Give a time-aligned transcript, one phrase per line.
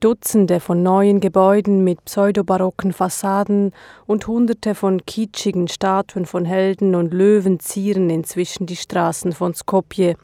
[0.00, 3.72] Dutzende von neuen Gebäuden mit pseudobarocken Fassaden
[4.04, 10.16] und hunderte von kitschigen Statuen von Helden und Löwen zieren inzwischen die Straßen von Skopje.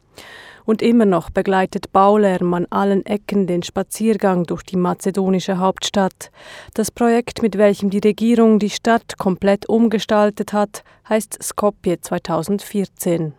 [0.67, 6.31] Und immer noch begleitet Baulärm an allen Ecken den Spaziergang durch die mazedonische Hauptstadt.
[6.75, 13.33] Das Projekt, mit welchem die Regierung die Stadt komplett umgestaltet hat, heißt Skopje 2014.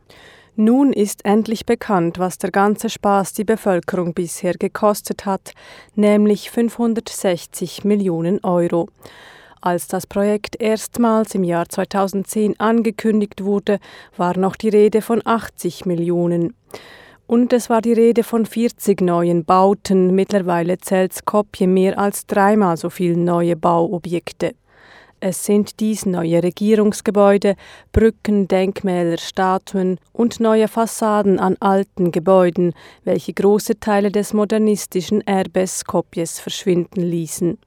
[0.56, 5.54] Nun ist endlich bekannt, was der ganze Spaß die Bevölkerung bisher gekostet hat,
[5.96, 8.90] nämlich 560 Millionen Euro.
[9.62, 13.80] Als das Projekt erstmals im Jahr 2010 angekündigt wurde,
[14.16, 16.54] war noch die Rede von 80 Millionen.
[17.26, 20.14] Und es war die Rede von 40 neuen Bauten.
[20.14, 24.54] Mittlerweile zählt Skopje mehr als dreimal so viele neue Bauobjekte.
[25.26, 27.56] Es sind dies neue Regierungsgebäude,
[27.94, 32.74] Brücken, Denkmäler, Statuen und neue Fassaden an alten Gebäuden,
[33.06, 37.58] welche große Teile des modernistischen Erbes Skopjes verschwinden ließen.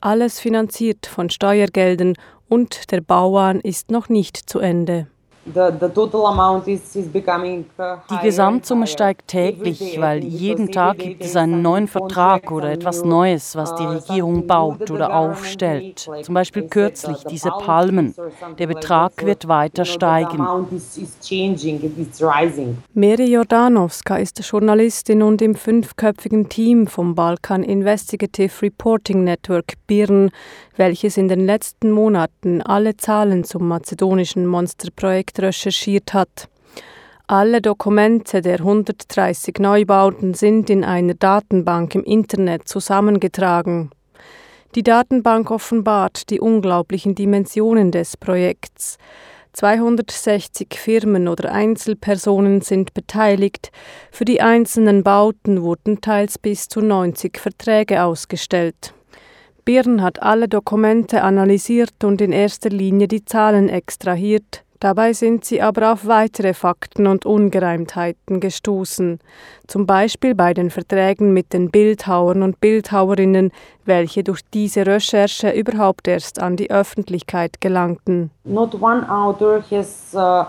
[0.00, 2.14] Alles finanziert von Steuergeldern
[2.48, 5.08] und der Bauan ist noch nicht zu Ende.
[5.46, 5.70] Uh,
[8.10, 13.54] Die Gesamtsumme steigt täglich, weil jeden Tag gibt es einen neuen Vertrag oder etwas Neues,
[13.54, 16.08] was die uh, Regierung baut oder aufstellt.
[16.22, 18.14] Zum Beispiel kürzlich diese Palmen.
[18.58, 20.46] Der Betrag wird weiter steigen.
[22.94, 30.30] Mary Jordanowska ist Journalistin und im fünfköpfigen Team vom Balkan Investigative Reporting Network BIRN
[30.76, 36.48] welches in den letzten Monaten alle Zahlen zum mazedonischen Monsterprojekt recherchiert hat.
[37.26, 43.90] Alle Dokumente der 130 Neubauten sind in einer Datenbank im Internet zusammengetragen.
[44.74, 48.98] Die Datenbank offenbart die unglaublichen Dimensionen des Projekts.
[49.54, 53.70] 260 Firmen oder Einzelpersonen sind beteiligt.
[54.10, 58.92] Für die einzelnen Bauten wurden teils bis zu 90 Verträge ausgestellt.
[59.64, 64.64] Birn hat alle Dokumente analysiert und in erster Linie die Zahlen extrahiert.
[64.84, 69.18] Dabei sind sie aber auf weitere Fakten und Ungereimtheiten gestoßen,
[69.66, 73.50] zum Beispiel bei den Verträgen mit den Bildhauern und Bildhauerinnen,
[73.86, 78.30] welche durch diese Recherche überhaupt erst an die Öffentlichkeit gelangten.
[78.44, 80.44] Not one author has uh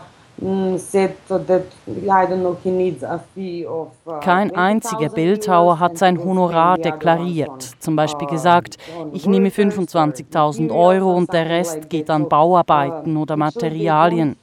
[4.22, 7.72] Kein einziger Bildhauer hat sein Honorar deklariert.
[7.80, 8.76] Zum Beispiel gesagt,
[9.14, 14.36] ich nehme 25.000 Euro und der Rest geht an Bauarbeiten oder Materialien.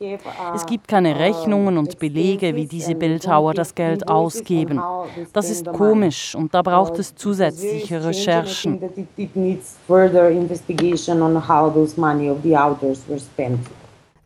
[0.54, 4.80] Es gibt keine Rechnungen und Belege, wie diese Bildhauer das Geld ausgeben.
[5.34, 8.80] Das ist komisch und da braucht es zusätzliche Recherchen.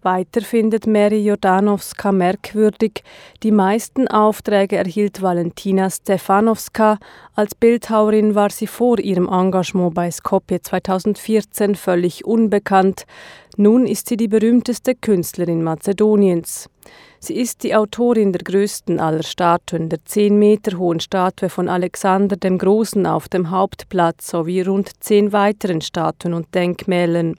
[0.06, 3.02] Weiter findet Mary Jordanowska merkwürdig,
[3.42, 6.98] die meisten Aufträge erhielt Valentina Stefanowska.
[7.34, 13.04] Als Bildhauerin war sie vor ihrem Engagement bei Skopje 2014 völlig unbekannt.
[13.56, 16.70] Nun ist sie die berühmteste Künstlerin Mazedoniens.
[17.18, 22.36] Sie ist die Autorin der größten aller Statuen, der zehn Meter hohen Statue von Alexander
[22.36, 27.34] dem Großen auf dem Hauptplatz sowie rund zehn weiteren Statuen und Denkmälern.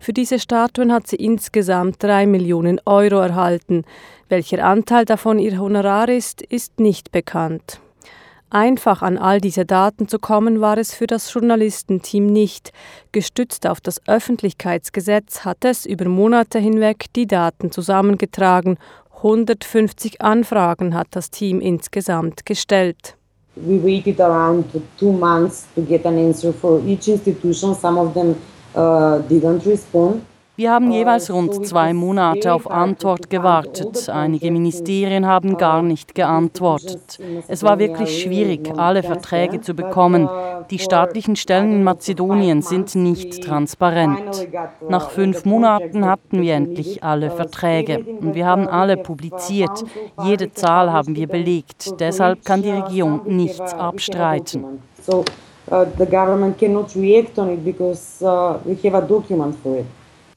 [0.00, 3.84] Für diese Statuen hat sie insgesamt drei Millionen Euro erhalten.
[4.28, 7.80] Welcher Anteil davon ihr Honorar ist, ist nicht bekannt.
[8.50, 12.72] Einfach an all diese Daten zu kommen, war es für das Journalistenteam nicht.
[13.12, 18.78] Gestützt auf das Öffentlichkeitsgesetz hat es über Monate hinweg die Daten zusammengetragen.
[19.16, 23.16] 150 Anfragen hat das Team insgesamt gestellt.
[23.56, 24.64] We waited around
[24.98, 27.74] two months to get an answer for each institution.
[27.74, 28.36] Some of them
[30.58, 34.08] Wir haben jeweils rund zwei Monate auf Antwort gewartet.
[34.08, 37.20] Einige Ministerien haben gar nicht geantwortet.
[37.46, 40.28] Es war wirklich schwierig, alle Verträge zu bekommen.
[40.70, 44.48] Die staatlichen Stellen in Mazedonien sind nicht transparent.
[44.88, 49.84] Nach fünf Monaten hatten wir endlich alle Verträge und wir haben alle publiziert.
[50.24, 52.00] Jede Zahl haben wir belegt.
[52.00, 54.80] Deshalb kann die Regierung nichts abstreiten.
[55.70, 59.86] Uh, the government cannot react on it because uh, we have a document for it.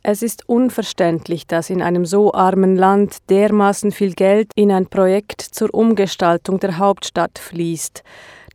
[0.03, 5.41] Es ist unverständlich, dass in einem so armen Land dermaßen viel Geld in ein Projekt
[5.41, 8.03] zur Umgestaltung der Hauptstadt fließt.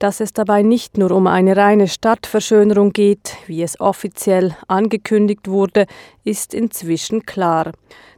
[0.01, 5.87] Dass es dabei nicht nur um eine reine Stadtverschönerung geht, wie es offiziell angekündigt wurde,
[6.25, 7.71] ist inzwischen klar.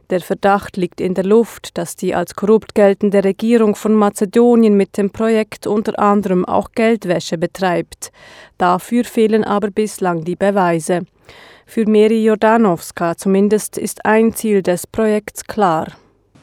[0.09, 4.97] Der Verdacht liegt in der Luft, dass die als korrupt geltende Regierung von Mazedonien mit
[4.97, 8.11] dem Projekt unter anderem auch Geldwäsche betreibt.
[8.57, 11.01] Dafür fehlen aber bislang die Beweise.
[11.67, 15.85] Für Meri Jordanowska zumindest ist ein Ziel des Projekts klar.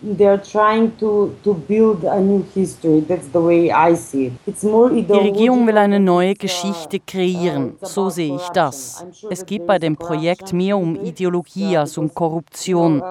[0.02, 3.00] They're trying to, to build a new history.
[3.00, 4.32] That's the way I see it.
[4.46, 7.76] It's more Die Regierung will eine neue Geschichte kreieren.
[7.80, 9.06] So sehe ich das.
[9.30, 13.02] Es geht bei dem Projekt mehr um Ideologie als um Korruption.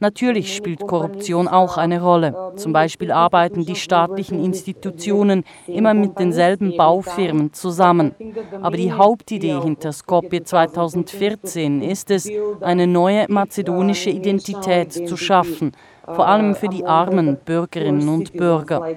[0.00, 2.34] Natürlich spielt Korruption auch eine Rolle.
[2.56, 8.14] Zum Beispiel arbeiten die staatlichen Institutionen immer mit denselben Baufirmen zusammen.
[8.62, 12.30] Aber die Hauptidee hinter Skopje 2014 ist es,
[12.62, 15.72] eine neue mazedonische Identität zu schaffen
[16.04, 18.96] vor allem für die armen Bürgerinnen und Bürger.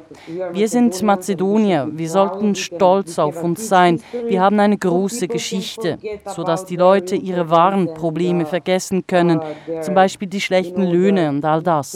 [0.51, 4.01] Wir sind Mazedonier, wir sollten stolz auf uns sein.
[4.27, 5.97] Wir haben eine große Geschichte,
[6.27, 9.41] sodass die Leute ihre wahren Probleme vergessen können,
[9.81, 11.91] zum Beispiel die schlechten Löhne und all das.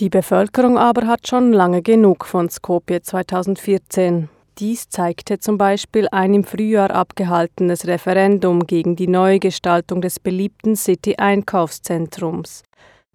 [0.00, 4.28] Die Bevölkerung aber hat schon lange genug von Skopje 2014.
[4.58, 12.62] Dies zeigte zum Beispiel ein im Frühjahr abgehaltenes Referendum gegen die Neugestaltung des beliebten City-Einkaufszentrums.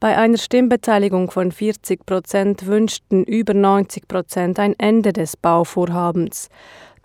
[0.02, 6.50] Bei einer Stimmbeteiligung von 40 Prozent wünschten über 90 Prozent ein Ende des Bauvorhabens.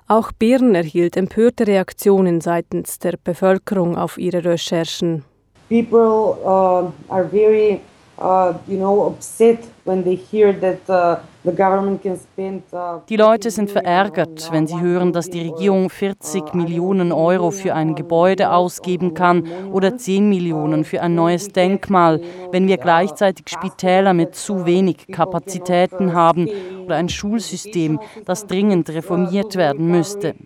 [0.08, 5.24] Auch Birn erhielt empörte Reaktionen seitens der Bevölkerung auf ihre Recherchen.
[5.68, 7.80] People uh, are very
[13.08, 17.96] die Leute sind verärgert, wenn sie hören, dass die Regierung 40 Millionen Euro für ein
[17.96, 22.20] Gebäude ausgeben kann oder 10 Millionen für ein neues Denkmal,
[22.52, 26.48] wenn wir gleichzeitig Spitäler mit zu wenig Kapazitäten haben
[26.84, 30.36] oder ein Schulsystem, das dringend reformiert werden müsste.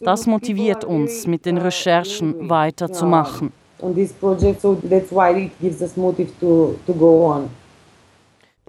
[0.00, 5.82] Das motiviert uns, mit den Recherchen weiterzumachen on this project, so that's why it gives
[5.82, 7.50] us motive to, to go on.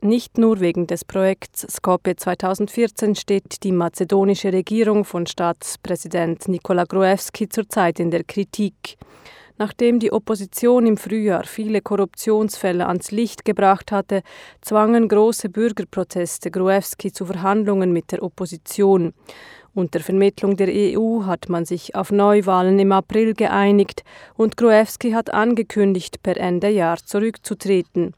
[0.02, 7.48] Nicht nur wegen des Projekts Skopje 2014 steht die mazedonische Regierung von Staatspräsident Nikola Gruevski
[7.48, 8.98] zurzeit in der Kritik.
[9.58, 14.24] Nachdem die Opposition im Frühjahr viele Korruptionsfälle ans Licht gebracht hatte,
[14.60, 19.14] zwangen große Bürgerproteste Gruevski zu Verhandlungen mit der Opposition.
[19.76, 24.04] Unter Vermittlung der EU hat man sich auf Neuwahlen im April geeinigt
[24.36, 28.14] und Gruevski hat angekündigt, per Ende Jahr zurückzutreten.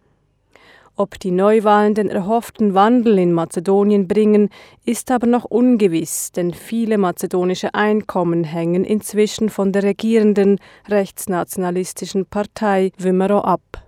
[0.97, 4.49] Ob die Neuwahlen den erhofften Wandel in Mazedonien bringen,
[4.85, 10.59] ist aber noch ungewiss, denn viele mazedonische Einkommen hängen inzwischen von der regierenden
[10.89, 13.84] rechtsnationalistischen Partei Vymero ab.